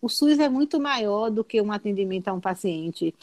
[0.00, 3.14] O SUS é muito maior do que um atendimento a um paciente.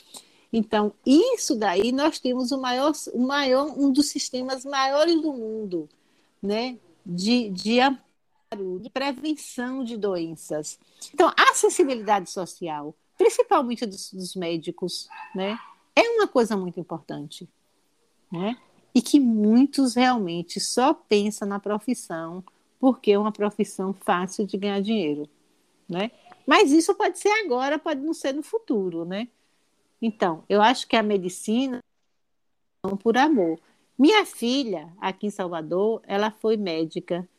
[0.53, 5.89] Então, isso daí nós temos o maior, o maior um dos sistemas maiores do mundo,
[6.41, 6.77] né?
[7.03, 10.77] De, de amparo, de prevenção de doenças.
[11.11, 15.59] Então, a acessibilidade social, principalmente dos, dos médicos, né?
[15.95, 17.47] É uma coisa muito importante,
[18.31, 18.57] né?
[18.95, 22.43] E que muitos realmente só pensam na profissão
[22.79, 25.29] porque é uma profissão fácil de ganhar dinheiro,
[25.87, 26.09] né?
[26.47, 29.27] Mas isso pode ser agora, pode não ser no futuro, né?
[30.01, 31.79] Então, eu acho que a medicina
[32.83, 33.59] é por amor.
[33.99, 37.29] Minha filha, aqui em Salvador, ela foi médica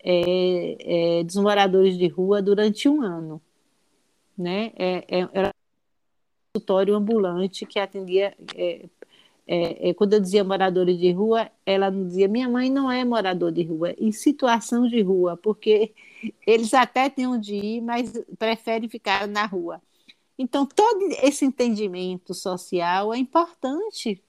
[0.00, 3.40] é, é, dos moradores de rua durante um ano
[4.38, 4.72] né?
[4.76, 5.54] É, é, era
[6.54, 8.34] consultório ambulante que atendia.
[8.54, 8.88] É,
[9.50, 13.50] é, é, quando eu dizia moradora de rua, ela dizia: minha mãe não é morador
[13.50, 15.94] de rua, em situação de rua, porque
[16.46, 19.80] eles até têm onde ir, mas preferem ficar na rua.
[20.38, 24.22] Então, todo esse entendimento social é importante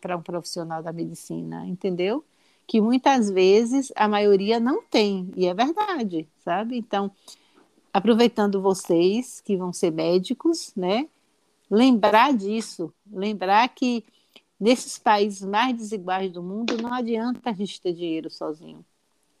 [0.00, 2.24] para um profissional da medicina, entendeu?
[2.66, 6.76] Que muitas vezes a maioria não tem, e é verdade, sabe?
[6.76, 7.10] Então,
[7.94, 11.08] aproveitando vocês que vão ser médicos, né?
[11.70, 14.04] Lembrar disso, lembrar que
[14.58, 18.84] nesses países mais desiguais do mundo não adianta a gente ter dinheiro sozinho.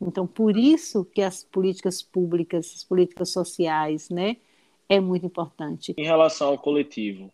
[0.00, 4.36] Então, por isso que as políticas públicas, as políticas sociais, né,
[4.88, 5.92] é muito importante.
[5.98, 7.32] Em relação ao coletivo,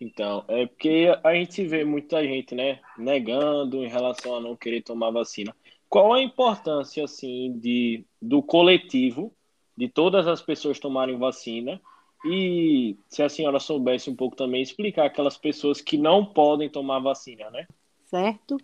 [0.00, 4.82] então, é porque a gente vê muita gente, né, negando em relação a não querer
[4.82, 5.54] tomar vacina.
[5.88, 9.32] Qual a importância, assim, de, do coletivo,
[9.76, 11.80] de todas as pessoas tomarem vacina?
[12.24, 16.98] E se a senhora soubesse um pouco também explicar aquelas pessoas que não podem tomar
[16.98, 17.66] vacina, né?
[18.06, 18.56] Certo.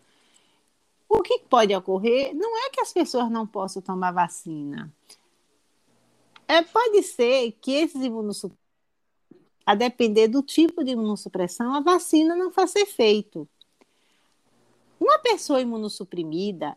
[1.08, 4.92] O que pode ocorrer não é que as pessoas não possam tomar vacina.
[6.48, 8.62] É, pode ser que esses imunossupressores
[9.64, 13.48] a depender do tipo de imunossupressão, a vacina não faça efeito.
[15.00, 16.76] Uma pessoa imunossuprimida,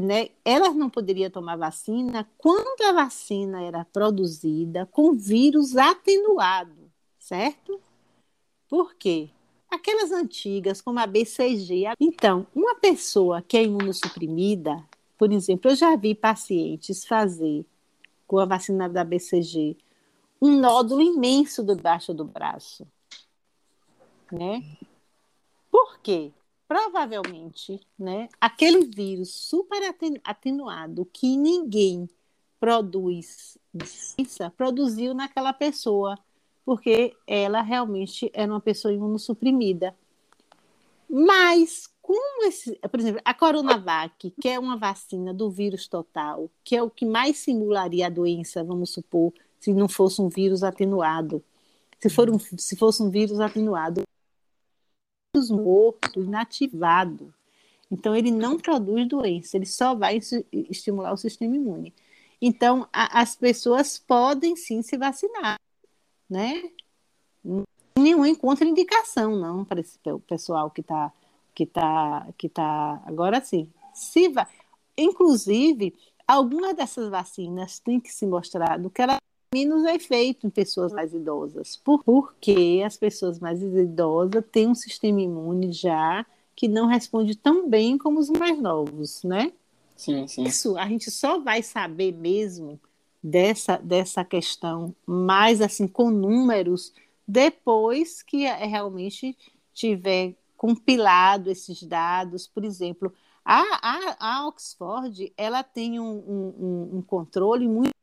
[0.00, 7.80] né, ela não poderia tomar vacina quando a vacina era produzida com vírus atenuado, certo?
[8.68, 9.30] Por quê?
[9.70, 11.94] Aquelas antigas, como a BCG.
[12.00, 14.84] Então, uma pessoa que é imunossuprimida,
[15.16, 17.64] por exemplo, eu já vi pacientes fazer
[18.26, 19.76] com a vacina da BCG
[20.40, 22.86] um nódulo imenso debaixo do braço.
[24.30, 24.62] Né?
[25.70, 26.32] Por quê?
[26.74, 32.10] Provavelmente, né, aquele vírus super atenuado que ninguém
[32.58, 33.56] produz,
[34.56, 36.18] produziu naquela pessoa,
[36.64, 39.94] porque ela realmente era uma pessoa imunossuprimida.
[41.08, 46.74] Mas, como esse, por exemplo, a Coronavac, que é uma vacina do vírus total, que
[46.74, 51.40] é o que mais simularia a doença, vamos supor, se não fosse um vírus atenuado.
[52.00, 54.02] Se, for um, se fosse um vírus atenuado,
[55.50, 57.32] morto, inativado.
[57.90, 60.20] Então, ele não produz doença, ele só vai
[60.52, 61.94] estimular o sistema imune.
[62.40, 65.58] Então, a, as pessoas podem sim se vacinar,
[66.28, 66.70] né?
[67.96, 71.12] Nenhuma contraindicação, não, para esse pessoal que está
[71.54, 73.70] que tá, que tá agora sim.
[73.94, 74.48] Se va...
[74.98, 75.94] Inclusive,
[76.26, 79.18] algumas dessas vacinas têm que se mostrar do que ela
[79.54, 85.70] menos efeito em pessoas mais idosas, porque as pessoas mais idosas têm um sistema imune
[85.70, 89.52] já que não responde tão bem como os mais novos, né?
[89.94, 90.42] Sim, sim.
[90.42, 92.80] Isso a gente só vai saber mesmo
[93.22, 96.92] dessa, dessa questão mais assim com números
[97.26, 99.38] depois que é, realmente
[99.72, 103.12] tiver compilado esses dados, por exemplo,
[103.44, 107.93] a, a, a Oxford ela tem um, um, um controle muito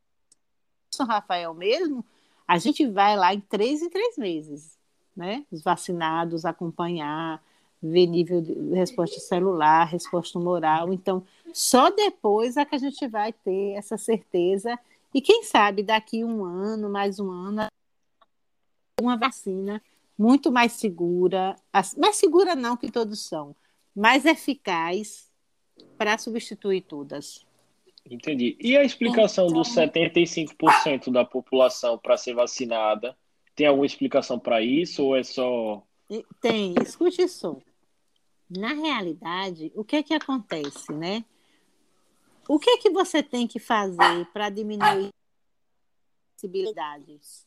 [1.02, 2.06] são Rafael mesmo,
[2.48, 4.78] a gente vai lá em três em três meses,
[5.16, 5.46] né?
[5.52, 7.42] Os vacinados acompanhar,
[7.82, 10.94] ver nível de resposta celular, resposta moral.
[10.94, 14.78] Então, só depois é que a gente vai ter essa certeza.
[15.14, 17.68] E quem sabe daqui um ano, mais um ano,
[19.02, 19.82] uma vacina
[20.18, 21.56] muito mais segura,
[21.98, 23.56] mais segura não que todos são,
[23.96, 25.32] mais eficaz
[25.98, 27.46] para substituir todas.
[28.10, 28.58] Entendi.
[28.60, 29.62] E a explicação então...
[29.62, 33.18] dos 75% da população para ser vacinada?
[33.56, 35.84] Tem alguma explicação para isso ou é só.
[36.42, 37.58] Tem, escute só.
[38.50, 41.24] Na realidade, o que é que acontece, né?
[42.48, 45.10] O que é que você tem que fazer para diminuir
[46.34, 47.46] possibilidades?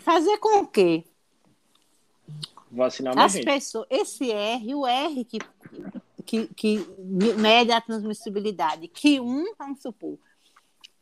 [0.00, 1.04] Fazer com o quê?
[2.70, 5.38] Vacinar mais As pessoas, esse R, o R que
[6.28, 6.86] que, que
[7.38, 10.18] mede a transmissibilidade, que um, vamos supor,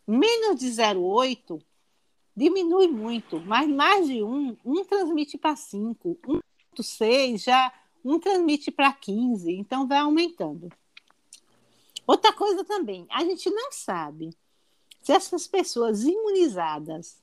[0.06, 1.60] menos de 0,8
[2.36, 6.16] diminui muito, mas mais de um, um transmite para 5,
[6.78, 7.72] 1,6 já
[8.04, 10.68] um transmite para 15, então vai aumentando.
[12.06, 14.30] Outra coisa também, a gente não sabe
[15.02, 17.20] se essas pessoas imunizadas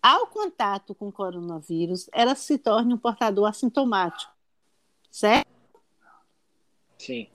[0.00, 4.32] ao contato com coronavírus, elas se tornam um portador assintomático,
[5.10, 5.50] certo?
[6.96, 7.26] Sim.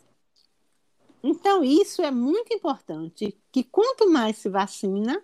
[1.27, 5.19] Então, isso é muito importante, que quanto mais se vacina,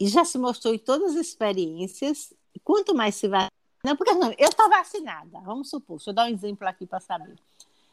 [0.00, 2.32] e já se mostrou em todas as experiências,
[2.64, 3.50] quanto mais se vacina,
[3.98, 7.38] porque não, eu estou vacinada, vamos supor, deixa eu dar um exemplo aqui para saber.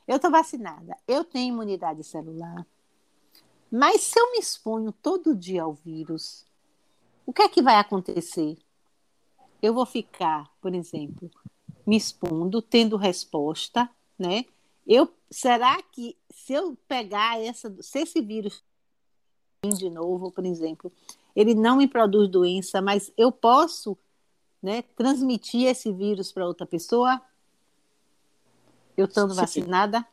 [0.08, 2.66] Eu estou vacinada, eu tenho imunidade celular,
[3.70, 6.46] mas se eu me exponho todo dia ao vírus,
[7.26, 8.58] o que é que vai acontecer?
[9.66, 11.30] eu vou ficar, por exemplo,
[11.86, 14.46] me expondo, tendo resposta, né?
[14.86, 18.64] Eu, será que se eu pegar essa, se esse vírus
[19.74, 20.92] de novo, por exemplo,
[21.36, 23.98] ele não me produz doença, mas eu posso,
[24.62, 27.20] né, transmitir esse vírus para outra pessoa?
[28.96, 30.06] Eu estando vacinada?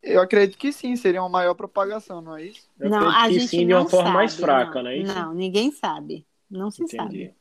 [0.00, 2.68] Eu acredito que sim, seria uma maior propagação, não é isso?
[2.78, 4.90] Eu não, a que gente sim, de não uma forma sabe, mais fraca, não, não
[4.90, 5.14] é isso?
[5.14, 6.96] Não, ninguém sabe, não se Entendi.
[6.96, 7.34] sabe.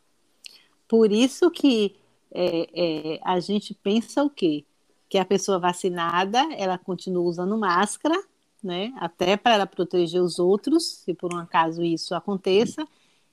[0.88, 1.96] Por isso que
[2.32, 4.66] é, é, a gente pensa o quê?
[5.10, 8.22] Que a pessoa vacinada, ela continua usando máscara,
[8.64, 8.94] né?
[8.98, 12.86] Até para ela proteger os outros, se por um acaso isso aconteça.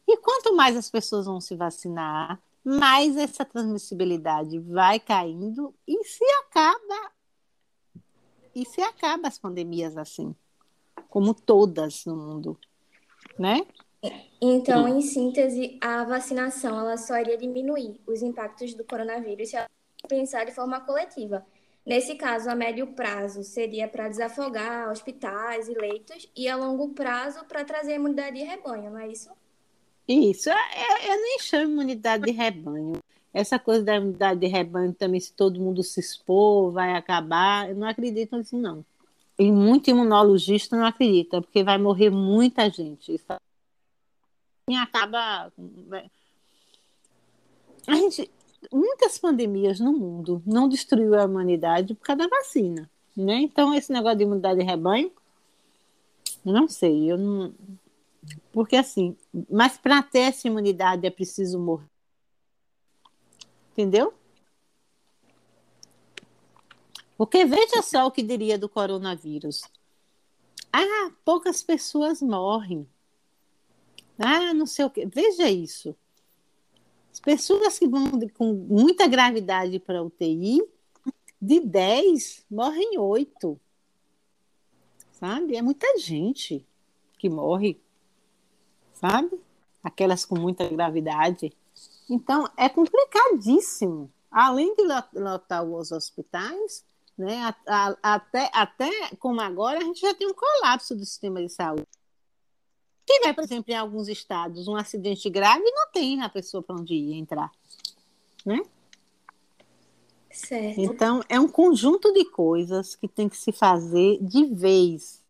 [0.07, 6.25] E quanto mais as pessoas vão se vacinar, mais essa transmissibilidade vai caindo e se
[6.47, 7.13] acaba
[8.55, 10.35] e se acaba as pandemias assim,
[11.09, 12.59] como todas no mundo,
[13.39, 13.67] né?
[14.41, 19.69] Então, em síntese, a vacinação ela só iria diminuir os impactos do coronavírus se ela
[20.09, 21.45] pensar de forma coletiva.
[21.87, 27.45] Nesse caso, a médio prazo seria para desafogar hospitais e leitos, e a longo prazo
[27.45, 29.31] para trazer imunidade de rebanho, não é isso?
[30.09, 30.57] Isso, eu,
[31.11, 32.99] eu nem chamo imunidade de rebanho.
[33.33, 37.69] Essa coisa da imunidade de rebanho também, se todo mundo se expor, vai acabar.
[37.69, 38.85] Eu não acredito nisso, não.
[39.39, 43.13] E muito imunologista não acredita, porque vai morrer muita gente.
[43.13, 43.27] Isso
[44.81, 45.53] acaba.
[47.87, 48.31] A gente,
[48.73, 53.37] muitas pandemias no mundo não destruiu a humanidade por causa da vacina, né?
[53.41, 55.13] Então esse negócio de imunidade de rebanho,
[56.45, 57.55] não sei, eu não,
[58.53, 59.17] porque assim,
[59.51, 61.89] mas para ter essa imunidade é preciso morrer,
[63.73, 64.15] entendeu?
[67.17, 69.63] Porque veja só o que diria do coronavírus.
[70.73, 72.89] Ah, poucas pessoas morrem.
[74.19, 75.07] Ah, não sei o quê.
[75.07, 75.95] Veja isso.
[77.15, 80.61] As pessoas que vão com muita gravidade para UTI,
[81.41, 83.61] de 10, morrem 8.
[85.13, 85.55] Sabe?
[85.55, 86.67] É muita gente
[87.17, 87.81] que morre.
[88.95, 89.41] Sabe?
[89.81, 91.53] Aquelas com muita gravidade.
[92.11, 94.11] Então, é complicadíssimo.
[94.29, 94.83] Além de
[95.15, 96.85] lotar os hospitais,
[97.17, 97.55] né,
[98.03, 98.91] até, até
[99.21, 101.87] como agora, a gente já tem um colapso do sistema de saúde
[103.05, 106.95] tiver, por exemplo, em alguns estados, um acidente grave, não tem a pessoa para onde
[106.95, 107.51] ir entrar.
[108.45, 108.61] Né?
[110.31, 110.81] Certo.
[110.81, 115.23] Então, é um conjunto de coisas que tem que se fazer de vez.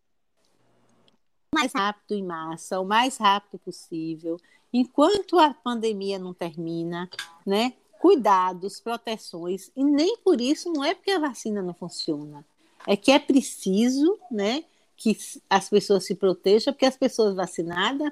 [1.53, 4.37] O mais rápido em massa, o mais rápido possível.
[4.73, 7.09] Enquanto a pandemia não termina,
[7.45, 7.73] né?
[7.99, 9.71] Cuidados, proteções.
[9.75, 12.43] E nem por isso não é porque a vacina não funciona.
[12.87, 14.63] É que é preciso, né?
[14.95, 15.17] Que
[15.49, 18.11] as pessoas se protejam, porque as pessoas vacinadas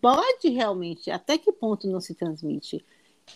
[0.00, 2.84] pode realmente, até que ponto não se transmite?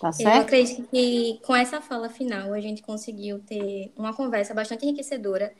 [0.01, 0.35] Tá certo?
[0.35, 5.55] Eu acredito que com essa fala final a gente conseguiu ter uma conversa bastante enriquecedora.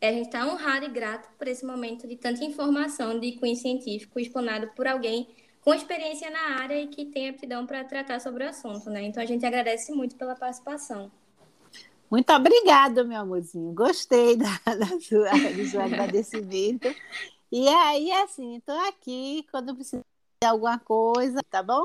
[0.00, 4.18] A gente está honrado e grato por esse momento de tanta informação de cunho científico
[4.18, 5.28] explanado por alguém
[5.60, 9.02] com experiência na área e que tem aptidão para tratar sobre o assunto, né?
[9.02, 11.10] Então a gente agradece muito pela participação.
[12.12, 13.72] Muito obrigada, meu amorzinho.
[13.72, 16.94] Gostei da, da sua, do seu agradecimento.
[17.50, 20.04] E aí, assim, estou aqui quando precisar
[20.42, 21.82] de alguma coisa, tá bom?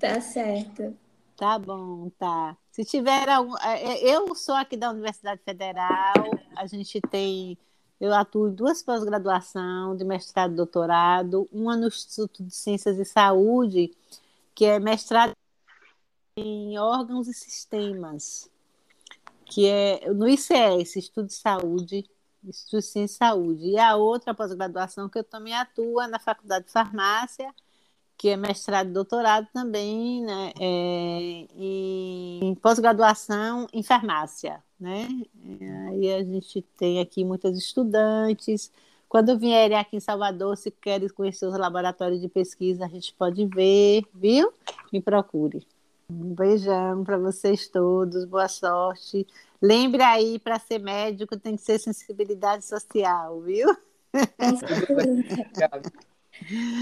[0.00, 0.96] Tá certo.
[1.36, 2.56] Tá bom, tá.
[2.72, 3.54] Se tiver algum.
[3.58, 6.14] É, é, eu sou aqui da Universidade Federal,
[6.56, 7.58] a gente tem.
[8.00, 13.04] Eu atuo em duas pós-graduação, de mestrado e doutorado, uma no Instituto de Ciências e
[13.04, 13.94] Saúde,
[14.54, 15.34] que é mestrado
[16.34, 18.53] em órgãos e sistemas
[19.46, 22.04] que é no ICS, Estudo de Saúde,
[22.48, 23.66] Estudo de Ciência e Saúde.
[23.68, 27.52] E a outra pós-graduação que eu também atuo é na Faculdade de Farmácia,
[28.16, 35.08] que é mestrado e doutorado também, né, é, em pós-graduação em farmácia, né?
[35.88, 38.72] Aí a gente tem aqui muitos estudantes.
[39.08, 43.46] Quando vierem aqui em Salvador, se querem conhecer os laboratórios de pesquisa, a gente pode
[43.46, 44.52] ver, viu?
[44.92, 45.66] Me procure.
[46.08, 49.26] Um beijão para vocês todos, boa sorte.
[49.60, 53.68] Lembre aí, para ser médico tem que ser sensibilidade social, viu?
[54.90, 55.92] Obrigado.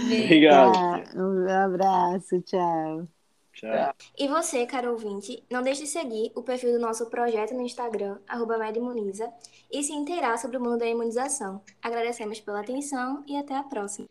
[0.04, 0.72] Obrigado.
[0.72, 3.06] Tá, um abraço, tchau.
[3.52, 3.94] Tchau.
[4.18, 8.18] E você, caro ouvinte, não deixe de seguir o perfil do nosso projeto no Instagram,
[8.26, 9.32] arroba Medimuniza,
[9.70, 11.60] e se inteirar sobre o mundo da imunização.
[11.80, 14.08] Agradecemos pela atenção e até a próxima.